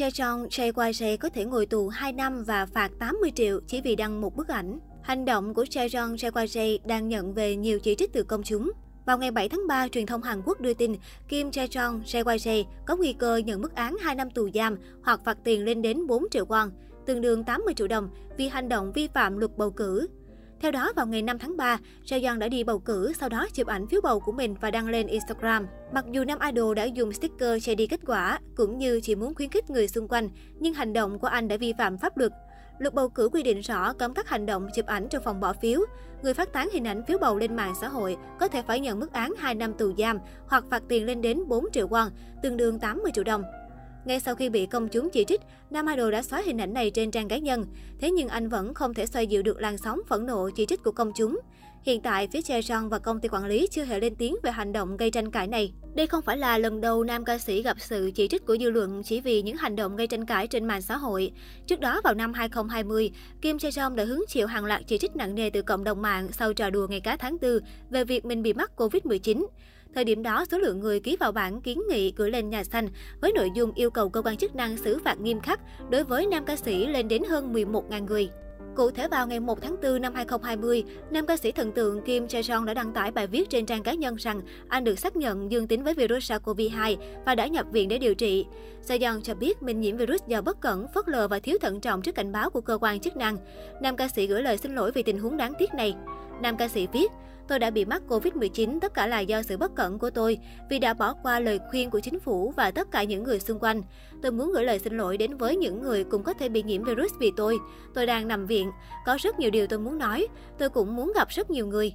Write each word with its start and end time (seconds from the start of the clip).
Chechong 0.00 0.48
Chae 0.50 1.16
có 1.16 1.28
thể 1.28 1.44
ngồi 1.44 1.66
tù 1.66 1.88
2 1.88 2.12
năm 2.12 2.44
và 2.44 2.66
phạt 2.66 2.90
80 2.98 3.30
triệu 3.34 3.60
chỉ 3.66 3.80
vì 3.80 3.96
đăng 3.96 4.20
một 4.20 4.36
bức 4.36 4.48
ảnh. 4.48 4.78
Hành 5.02 5.24
động 5.24 5.54
của 5.54 5.66
Chechong 5.66 6.16
Chae 6.16 6.76
đang 6.84 7.08
nhận 7.08 7.34
về 7.34 7.56
nhiều 7.56 7.78
chỉ 7.78 7.94
trích 7.94 8.12
từ 8.12 8.22
công 8.22 8.42
chúng. 8.42 8.72
Vào 9.06 9.18
ngày 9.18 9.30
7 9.30 9.48
tháng 9.48 9.66
3, 9.68 9.88
truyền 9.88 10.06
thông 10.06 10.22
Hàn 10.22 10.42
Quốc 10.44 10.60
đưa 10.60 10.74
tin 10.74 10.94
Kim 11.28 11.50
Chae-jong 11.50 12.02
Jae 12.02 12.64
có 12.86 12.96
nguy 12.96 13.12
cơ 13.12 13.36
nhận 13.36 13.60
mức 13.60 13.74
án 13.74 13.96
2 14.00 14.14
năm 14.14 14.30
tù 14.30 14.48
giam 14.54 14.76
hoặc 15.02 15.20
phạt 15.24 15.38
tiền 15.44 15.64
lên 15.64 15.82
đến 15.82 16.06
4 16.06 16.24
triệu 16.30 16.46
won, 16.46 16.70
tương 17.06 17.20
đương 17.20 17.44
80 17.44 17.74
triệu 17.74 17.88
đồng 17.88 18.08
vì 18.36 18.48
hành 18.48 18.68
động 18.68 18.92
vi 18.92 19.08
phạm 19.14 19.38
luật 19.38 19.50
bầu 19.56 19.70
cử. 19.70 20.06
Theo 20.60 20.70
đó, 20.70 20.92
vào 20.96 21.06
ngày 21.06 21.22
5 21.22 21.38
tháng 21.38 21.56
3, 21.56 21.78
Jaeyoung 22.04 22.38
đã 22.38 22.48
đi 22.48 22.64
bầu 22.64 22.78
cử, 22.78 23.12
sau 23.20 23.28
đó 23.28 23.46
chụp 23.54 23.66
ảnh 23.66 23.86
phiếu 23.86 24.00
bầu 24.00 24.20
của 24.20 24.32
mình 24.32 24.54
và 24.60 24.70
đăng 24.70 24.88
lên 24.88 25.06
Instagram. 25.06 25.66
Mặc 25.92 26.04
dù 26.10 26.24
nam 26.24 26.38
idol 26.52 26.74
đã 26.76 26.84
dùng 26.84 27.12
sticker 27.12 27.64
che 27.64 27.74
đi 27.74 27.86
kết 27.86 28.00
quả, 28.06 28.38
cũng 28.56 28.78
như 28.78 29.00
chỉ 29.00 29.14
muốn 29.14 29.34
khuyến 29.34 29.50
khích 29.50 29.70
người 29.70 29.88
xung 29.88 30.08
quanh, 30.08 30.28
nhưng 30.58 30.74
hành 30.74 30.92
động 30.92 31.18
của 31.18 31.26
anh 31.26 31.48
đã 31.48 31.56
vi 31.56 31.72
phạm 31.78 31.98
pháp 31.98 32.18
luật. 32.18 32.32
Luật 32.78 32.94
bầu 32.94 33.08
cử 33.08 33.28
quy 33.32 33.42
định 33.42 33.60
rõ 33.60 33.92
cấm 33.92 34.14
các 34.14 34.28
hành 34.28 34.46
động 34.46 34.68
chụp 34.74 34.86
ảnh 34.86 35.08
trong 35.10 35.22
phòng 35.22 35.40
bỏ 35.40 35.52
phiếu. 35.52 35.80
Người 36.22 36.34
phát 36.34 36.52
tán 36.52 36.68
hình 36.72 36.86
ảnh 36.86 37.04
phiếu 37.04 37.18
bầu 37.18 37.38
lên 37.38 37.56
mạng 37.56 37.74
xã 37.80 37.88
hội 37.88 38.16
có 38.40 38.48
thể 38.48 38.62
phải 38.62 38.80
nhận 38.80 39.00
mức 39.00 39.12
án 39.12 39.32
2 39.38 39.54
năm 39.54 39.74
tù 39.74 39.92
giam 39.98 40.18
hoặc 40.46 40.64
phạt 40.70 40.82
tiền 40.88 41.06
lên 41.06 41.22
đến 41.22 41.48
4 41.48 41.64
triệu 41.72 41.88
won, 41.88 42.08
tương 42.42 42.56
đương 42.56 42.78
80 42.78 43.12
triệu 43.14 43.24
đồng. 43.24 43.42
Ngay 44.04 44.20
sau 44.20 44.34
khi 44.34 44.48
bị 44.48 44.66
công 44.66 44.88
chúng 44.88 45.10
chỉ 45.10 45.24
trích, 45.24 45.40
nam 45.70 45.86
idol 45.86 46.12
đã 46.12 46.22
xóa 46.22 46.42
hình 46.46 46.60
ảnh 46.60 46.74
này 46.74 46.90
trên 46.90 47.10
trang 47.10 47.28
cá 47.28 47.38
nhân. 47.38 47.64
Thế 48.00 48.10
nhưng 48.10 48.28
anh 48.28 48.48
vẫn 48.48 48.74
không 48.74 48.94
thể 48.94 49.06
xoay 49.06 49.26
dịu 49.26 49.42
được 49.42 49.60
làn 49.60 49.78
sóng 49.78 50.00
phẫn 50.08 50.26
nộ 50.26 50.50
chỉ 50.50 50.66
trích 50.66 50.82
của 50.82 50.92
công 50.92 51.12
chúng. 51.12 51.40
Hiện 51.82 52.00
tại, 52.00 52.28
phía 52.32 52.40
Jaejeon 52.40 52.88
và 52.88 52.98
công 52.98 53.20
ty 53.20 53.28
quản 53.28 53.44
lý 53.44 53.68
chưa 53.70 53.84
hề 53.84 54.00
lên 54.00 54.14
tiếng 54.14 54.36
về 54.42 54.50
hành 54.50 54.72
động 54.72 54.96
gây 54.96 55.10
tranh 55.10 55.30
cãi 55.30 55.46
này. 55.46 55.72
Đây 55.94 56.06
không 56.06 56.22
phải 56.22 56.36
là 56.36 56.58
lần 56.58 56.80
đầu 56.80 57.04
nam 57.04 57.24
ca 57.24 57.38
sĩ 57.38 57.62
gặp 57.62 57.76
sự 57.80 58.10
chỉ 58.14 58.28
trích 58.28 58.46
của 58.46 58.56
dư 58.60 58.70
luận 58.70 59.02
chỉ 59.02 59.20
vì 59.20 59.42
những 59.42 59.56
hành 59.56 59.76
động 59.76 59.96
gây 59.96 60.06
tranh 60.06 60.26
cãi 60.26 60.46
trên 60.46 60.64
mạng 60.64 60.82
xã 60.82 60.96
hội. 60.96 61.32
Trước 61.66 61.80
đó 61.80 62.00
vào 62.04 62.14
năm 62.14 62.32
2020, 62.32 63.10
Kim 63.42 63.56
Jae 63.56 63.94
đã 63.94 64.04
hứng 64.04 64.24
chịu 64.28 64.46
hàng 64.46 64.64
loạt 64.64 64.82
chỉ 64.86 64.98
trích 64.98 65.16
nặng 65.16 65.34
nề 65.34 65.50
từ 65.50 65.62
cộng 65.62 65.84
đồng 65.84 66.02
mạng 66.02 66.28
sau 66.32 66.52
trò 66.52 66.70
đùa 66.70 66.86
ngày 66.90 67.00
cá 67.00 67.16
tháng 67.16 67.36
4 67.42 67.58
về 67.90 68.04
việc 68.04 68.24
mình 68.24 68.42
bị 68.42 68.52
mắc 68.52 68.70
Covid-19. 68.76 69.46
Thời 69.94 70.04
điểm 70.04 70.22
đó, 70.22 70.44
số 70.50 70.58
lượng 70.58 70.80
người 70.80 71.00
ký 71.00 71.16
vào 71.16 71.32
bản 71.32 71.60
kiến 71.60 71.82
nghị 71.88 72.12
gửi 72.16 72.30
lên 72.30 72.50
nhà 72.50 72.64
xanh 72.64 72.88
với 73.20 73.32
nội 73.32 73.50
dung 73.54 73.72
yêu 73.74 73.90
cầu 73.90 74.08
cơ 74.08 74.22
quan 74.22 74.36
chức 74.36 74.54
năng 74.54 74.76
xử 74.76 74.98
phạt 75.04 75.20
nghiêm 75.20 75.40
khắc 75.40 75.60
đối 75.90 76.04
với 76.04 76.26
nam 76.26 76.44
ca 76.44 76.56
sĩ 76.56 76.86
lên 76.86 77.08
đến 77.08 77.22
hơn 77.24 77.52
11.000 77.52 78.06
người. 78.06 78.30
Cụ 78.76 78.90
thể 78.90 79.08
vào 79.08 79.26
ngày 79.26 79.40
1 79.40 79.62
tháng 79.62 79.76
4 79.82 80.02
năm 80.02 80.14
2020, 80.14 80.84
nam 81.10 81.26
ca 81.26 81.36
sĩ 81.36 81.52
thần 81.52 81.72
tượng 81.72 82.02
Kim 82.02 82.28
Chae 82.28 82.40
Jong 82.40 82.64
đã 82.64 82.74
đăng 82.74 82.92
tải 82.92 83.10
bài 83.10 83.26
viết 83.26 83.50
trên 83.50 83.66
trang 83.66 83.82
cá 83.82 83.94
nhân 83.94 84.16
rằng 84.16 84.40
anh 84.68 84.84
được 84.84 84.98
xác 84.98 85.16
nhận 85.16 85.50
dương 85.50 85.66
tính 85.66 85.84
với 85.84 85.94
virus 85.94 86.32
SARS-CoV-2 86.32 86.96
và 87.26 87.34
đã 87.34 87.46
nhập 87.46 87.66
viện 87.72 87.88
để 87.88 87.98
điều 87.98 88.14
trị. 88.14 88.46
Sejong 88.88 89.20
cho 89.20 89.34
biết 89.34 89.62
mình 89.62 89.80
nhiễm 89.80 89.96
virus 89.96 90.22
do 90.26 90.40
bất 90.42 90.60
cẩn, 90.60 90.86
phớt 90.94 91.08
lờ 91.08 91.28
và 91.28 91.38
thiếu 91.38 91.58
thận 91.60 91.80
trọng 91.80 92.02
trước 92.02 92.14
cảnh 92.14 92.32
báo 92.32 92.50
của 92.50 92.60
cơ 92.60 92.78
quan 92.80 93.00
chức 93.00 93.16
năng. 93.16 93.36
Nam 93.82 93.96
ca 93.96 94.08
sĩ 94.08 94.26
gửi 94.26 94.42
lời 94.42 94.56
xin 94.56 94.74
lỗi 94.74 94.90
vì 94.94 95.02
tình 95.02 95.18
huống 95.18 95.36
đáng 95.36 95.52
tiếc 95.58 95.74
này. 95.74 95.94
Nam 96.42 96.56
ca 96.56 96.68
sĩ 96.68 96.86
viết, 96.92 97.10
tôi 97.50 97.58
đã 97.58 97.70
bị 97.70 97.84
mắc 97.84 98.02
Covid-19, 98.08 98.80
tất 98.80 98.94
cả 98.94 99.06
là 99.06 99.20
do 99.20 99.42
sự 99.42 99.56
bất 99.56 99.74
cẩn 99.74 99.98
của 99.98 100.10
tôi, 100.10 100.38
vì 100.70 100.78
đã 100.78 100.94
bỏ 100.94 101.14
qua 101.22 101.40
lời 101.40 101.58
khuyên 101.70 101.90
của 101.90 102.00
chính 102.00 102.20
phủ 102.20 102.52
và 102.56 102.70
tất 102.70 102.90
cả 102.90 103.02
những 103.02 103.22
người 103.22 103.40
xung 103.40 103.58
quanh. 103.58 103.82
Tôi 104.22 104.32
muốn 104.32 104.52
gửi 104.52 104.64
lời 104.64 104.78
xin 104.78 104.96
lỗi 104.96 105.16
đến 105.16 105.36
với 105.36 105.56
những 105.56 105.82
người 105.82 106.04
cũng 106.04 106.22
có 106.22 106.32
thể 106.32 106.48
bị 106.48 106.62
nhiễm 106.62 106.84
virus 106.84 107.12
vì 107.20 107.32
tôi. 107.36 107.58
Tôi 107.94 108.06
đang 108.06 108.28
nằm 108.28 108.46
viện, 108.46 108.70
có 109.06 109.18
rất 109.20 109.38
nhiều 109.38 109.50
điều 109.50 109.66
tôi 109.66 109.78
muốn 109.78 109.98
nói, 109.98 110.26
tôi 110.58 110.68
cũng 110.68 110.96
muốn 110.96 111.12
gặp 111.14 111.28
rất 111.28 111.50
nhiều 111.50 111.66
người. 111.66 111.94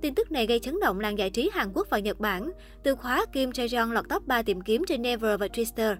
Tin 0.00 0.14
tức 0.14 0.32
này 0.32 0.46
gây 0.46 0.58
chấn 0.58 0.80
động 0.80 1.00
làng 1.00 1.18
giải 1.18 1.30
trí 1.30 1.50
Hàn 1.52 1.72
Quốc 1.74 1.86
và 1.90 1.98
Nhật 1.98 2.20
Bản. 2.20 2.50
Từ 2.82 2.94
khóa 2.94 3.26
Kim 3.32 3.50
Jae-jong 3.50 3.92
lọt 3.92 4.08
top 4.08 4.26
3 4.26 4.42
tìm 4.42 4.60
kiếm 4.60 4.82
trên 4.88 5.02
Never 5.02 5.40
và 5.40 5.46
Twitter. 5.46 5.96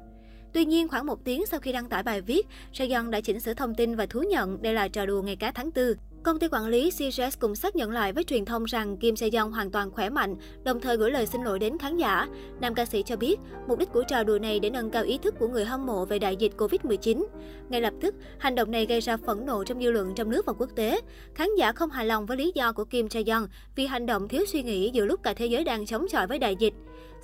Tuy 0.52 0.64
nhiên, 0.64 0.88
khoảng 0.88 1.06
một 1.06 1.24
tiếng 1.24 1.46
sau 1.46 1.60
khi 1.60 1.72
đăng 1.72 1.88
tải 1.88 2.02
bài 2.02 2.20
viết, 2.20 2.46
Sejong 2.72 3.10
đã 3.10 3.20
chỉnh 3.20 3.40
sửa 3.40 3.54
thông 3.54 3.74
tin 3.74 3.96
và 3.96 4.06
thú 4.06 4.22
nhận 4.30 4.62
đây 4.62 4.74
là 4.74 4.88
trò 4.88 5.06
đùa 5.06 5.22
ngày 5.22 5.36
cá 5.36 5.50
tháng 5.50 5.70
4. 5.74 5.84
Công 6.26 6.38
ty 6.38 6.46
quản 6.50 6.66
lý 6.66 6.90
CGS 6.90 7.38
cũng 7.40 7.54
xác 7.54 7.76
nhận 7.76 7.90
lại 7.90 8.12
với 8.12 8.24
truyền 8.24 8.44
thông 8.44 8.64
rằng 8.64 8.96
Kim 8.96 9.16
Se 9.16 9.28
Young 9.32 9.52
hoàn 9.52 9.70
toàn 9.70 9.90
khỏe 9.90 10.10
mạnh, 10.10 10.36
đồng 10.64 10.80
thời 10.80 10.96
gửi 10.96 11.10
lời 11.10 11.26
xin 11.26 11.42
lỗi 11.42 11.58
đến 11.58 11.78
khán 11.78 11.96
giả. 11.96 12.28
Nam 12.60 12.74
ca 12.74 12.84
sĩ 12.84 13.02
cho 13.02 13.16
biết, 13.16 13.36
mục 13.68 13.78
đích 13.78 13.92
của 13.92 14.04
trò 14.08 14.24
đùa 14.24 14.38
này 14.38 14.60
để 14.60 14.70
nâng 14.70 14.90
cao 14.90 15.04
ý 15.04 15.18
thức 15.18 15.34
của 15.38 15.48
người 15.48 15.64
hâm 15.64 15.86
mộ 15.86 16.04
về 16.04 16.18
đại 16.18 16.36
dịch 16.36 16.52
Covid-19. 16.56 17.26
Ngay 17.68 17.80
lập 17.80 17.94
tức, 18.00 18.14
hành 18.38 18.54
động 18.54 18.70
này 18.70 18.86
gây 18.86 19.00
ra 19.00 19.16
phẫn 19.16 19.46
nộ 19.46 19.64
trong 19.64 19.82
dư 19.82 19.90
luận 19.90 20.14
trong 20.14 20.30
nước 20.30 20.46
và 20.46 20.52
quốc 20.52 20.70
tế. 20.76 21.00
Khán 21.34 21.48
giả 21.58 21.72
không 21.72 21.90
hài 21.90 22.06
lòng 22.06 22.26
với 22.26 22.36
lý 22.36 22.52
do 22.54 22.72
của 22.72 22.84
Kim 22.84 23.08
Se 23.08 23.22
Young 23.26 23.48
vì 23.76 23.86
hành 23.86 24.06
động 24.06 24.28
thiếu 24.28 24.44
suy 24.46 24.62
nghĩ 24.62 24.90
giữa 24.92 25.04
lúc 25.04 25.22
cả 25.22 25.34
thế 25.34 25.46
giới 25.46 25.64
đang 25.64 25.86
chống 25.86 26.06
chọi 26.10 26.26
với 26.26 26.38
đại 26.38 26.56
dịch. 26.56 26.74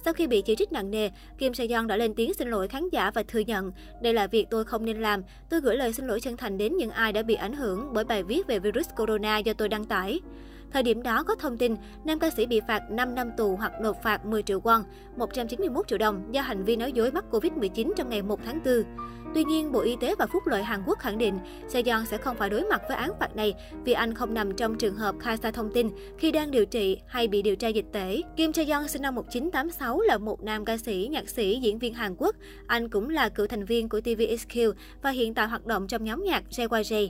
Sau 0.05 0.15
khi 0.15 0.27
bị 0.27 0.43
chỉ 0.43 0.57
trích 0.57 0.73
nặng 0.73 0.91
nề, 0.91 1.11
Kim 1.39 1.55
Se 1.55 1.67
Young 1.67 1.87
đã 1.87 1.97
lên 1.97 2.15
tiếng 2.15 2.35
xin 2.35 2.49
lỗi 2.49 2.69
khán 2.69 2.89
giả 2.93 3.11
và 3.11 3.23
thừa 3.23 3.39
nhận 3.39 3.73
đây 4.03 4.15
là 4.15 4.27
việc 4.27 4.47
tôi 4.51 4.65
không 4.65 4.85
nên 4.85 5.01
làm. 5.01 5.23
Tôi 5.51 5.61
gửi 5.61 5.77
lời 5.77 5.93
xin 5.93 6.07
lỗi 6.07 6.21
chân 6.21 6.37
thành 6.37 6.59
đến 6.59 6.77
những 6.77 6.91
ai 6.91 7.13
đã 7.13 7.23
bị 7.23 7.35
ảnh 7.35 7.53
hưởng 7.53 7.93
bởi 7.93 8.05
bài 8.05 8.23
viết 8.23 8.47
về 8.47 8.59
virus 8.59 8.89
corona 8.97 9.39
do 9.39 9.53
tôi 9.53 9.69
đăng 9.69 9.85
tải. 9.85 10.21
Thời 10.73 10.83
điểm 10.83 11.03
đó 11.03 11.23
có 11.23 11.35
thông 11.35 11.59
tin, 11.59 11.77
nam 12.05 12.19
ca 12.19 12.31
sĩ 12.31 12.47
bị 12.47 12.61
phạt 12.69 12.91
5 12.91 13.15
năm 13.15 13.31
tù 13.37 13.57
hoặc 13.57 13.73
nộp 13.81 14.03
phạt 14.03 14.27
10 14.27 14.43
triệu 14.43 14.61
won, 14.61 14.83
191 15.17 15.89
triệu 15.89 15.99
đồng 15.99 16.35
do 16.35 16.43
hành 16.43 16.65
vi 16.65 16.77
nói 16.77 16.93
dối 16.93 17.11
mắc 17.13 17.25
Covid-19 17.31 17.93
trong 17.97 18.09
ngày 18.09 18.23
1 18.23 18.41
tháng 18.45 18.61
4. 18.65 18.85
Tuy 19.35 19.45
nhiên, 19.45 19.73
Bộ 19.73 19.81
Y 19.81 19.97
tế 20.01 20.15
và 20.19 20.27
Phúc 20.27 20.47
lợi 20.47 20.63
Hàn 20.63 20.83
Quốc 20.87 20.99
khẳng 20.99 21.19
định 21.19 21.39
Sejong 21.69 22.05
sẽ 22.05 22.17
không 22.17 22.37
phải 22.37 22.51
đối 22.51 22.65
mặt 22.65 22.83
với 22.89 22.97
án 22.97 23.11
phạt 23.21 23.37
này 23.37 23.55
vì 23.85 23.93
anh 23.93 24.15
không 24.15 24.35
nằm 24.35 24.57
trong 24.57 24.79
trường 24.79 24.97
hợp 24.97 25.15
khai 25.21 25.37
sai 25.37 25.53
thông 25.53 25.71
tin 25.73 25.91
khi 26.19 26.33
đang 26.33 26.51
điều 26.51 26.67
trị 26.67 27.01
hay 27.07 27.29
bị 27.29 27.43
điều 27.43 27.57
tra 27.57 27.69
dịch 27.69 27.87
tễ. 27.93 28.21
Kim 28.37 28.51
Sejong 28.51 28.87
sinh 28.87 29.03
năm 29.03 29.15
1986 29.15 30.01
là 30.01 30.19
một 30.19 30.43
nam 30.43 30.65
ca 30.65 30.77
sĩ, 30.77 31.09
nhạc 31.11 31.29
sĩ, 31.29 31.61
diễn 31.63 31.79
viên 31.79 31.95
Hàn 31.95 32.15
Quốc. 32.19 32.37
Anh 32.67 32.89
cũng 32.89 33.09
là 33.09 33.29
cựu 33.29 33.47
thành 33.47 33.65
viên 33.65 33.89
của 33.89 33.99
TVXQ 33.99 34.73
và 35.03 35.11
hiện 35.11 35.35
tại 35.35 35.49
hoạt 35.49 35.67
động 35.67 35.87
trong 35.89 36.05
nhóm 36.05 36.25
nhạc 36.25 36.43
JYJ. 36.51 37.09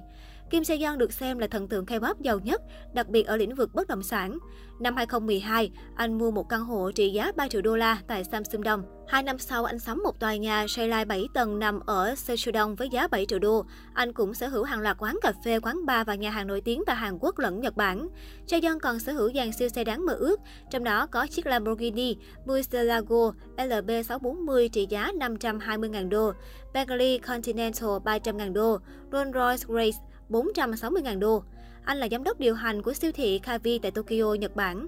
Kim 0.53 0.65
Se 0.65 0.77
Yeon 0.77 0.99
được 0.99 1.13
xem 1.13 1.39
là 1.39 1.47
thần 1.47 1.69
tượng 1.69 1.85
K-pop 1.85 2.15
giàu 2.21 2.39
nhất, 2.39 2.63
đặc 2.95 3.09
biệt 3.09 3.27
ở 3.27 3.37
lĩnh 3.37 3.55
vực 3.55 3.75
bất 3.75 3.89
động 3.89 4.03
sản. 4.03 4.39
Năm 4.81 4.97
2012, 4.97 5.71
anh 5.97 6.19
mua 6.19 6.31
một 6.31 6.49
căn 6.49 6.65
hộ 6.65 6.91
trị 6.93 7.11
giá 7.11 7.33
3 7.37 7.49
triệu 7.49 7.63
đô 7.63 7.77
la 7.77 7.99
tại 8.07 8.25
Samsung 8.25 8.63
Dong. 8.65 8.83
Hai 9.09 9.23
năm 9.23 9.39
sau, 9.39 9.65
anh 9.65 9.79
sắm 9.79 10.03
một 10.03 10.21
tòa 10.21 10.37
nhà 10.37 10.67
Skyline 10.69 11.05
7 11.05 11.27
tầng 11.35 11.59
nằm 11.59 11.81
ở 11.87 12.15
Sechudong 12.15 12.77
với 12.77 12.89
giá 12.89 13.09
7 13.09 13.27
triệu 13.27 13.39
đô. 13.39 13.65
Anh 13.95 14.13
cũng 14.13 14.35
sở 14.35 14.49
hữu 14.49 14.65
hàng 14.65 14.81
loạt 14.81 14.97
quán 14.99 15.19
cà 15.23 15.33
phê, 15.45 15.61
quán 15.61 15.87
bar 15.87 16.07
và 16.07 16.15
nhà 16.15 16.31
hàng 16.31 16.47
nổi 16.47 16.61
tiếng 16.61 16.83
tại 16.87 16.97
Hàn 16.97 17.19
Quốc 17.21 17.39
lẫn 17.39 17.61
Nhật 17.61 17.77
Bản. 17.77 18.09
Jaeyeon 18.47 18.79
còn 18.79 18.99
sở 18.99 19.13
hữu 19.13 19.33
dàn 19.35 19.53
siêu 19.53 19.69
xe 19.69 19.85
đáng 19.85 20.07
mơ 20.07 20.13
ước, 20.13 20.41
trong 20.71 20.85
đó 20.85 21.07
có 21.07 21.27
chiếc 21.27 21.47
Lamborghini 21.47 22.17
Murcielago 22.47 23.33
LB640 23.57 24.69
trị 24.69 24.87
giá 24.91 25.13
520.000 25.13 26.09
đô, 26.09 26.33
Bentley 26.75 27.19
Continental 27.19 27.91
300.000 27.91 28.53
đô, 28.53 28.79
Rolls-Royce 29.11 29.73
Grace 29.75 29.99
460.000 30.31 31.19
đô. 31.19 31.43
Anh 31.85 31.99
là 31.99 32.09
giám 32.11 32.25
đốc 32.25 32.41
điều 32.41 32.55
hành 32.55 32.83
của 32.83 32.93
siêu 32.93 33.13
thị 33.13 33.39
Kavi 33.39 33.79
tại 33.79 33.91
Tokyo, 33.91 34.35
Nhật 34.35 34.57
Bản. 34.57 34.87